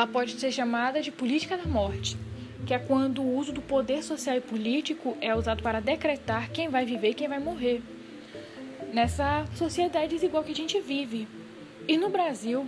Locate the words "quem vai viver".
6.50-7.10